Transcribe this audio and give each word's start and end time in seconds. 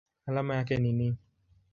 Alama 0.25 0.55
yake 0.55 0.77
ni 0.77 0.93
Ni. 0.93 1.17